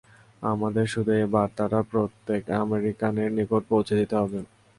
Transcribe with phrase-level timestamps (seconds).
[0.43, 4.39] আমাদেরকে শুধু এই বার্তাটা প্রত্যেক আমেরিকানের নিকট পৌঁছে দিতে হবে।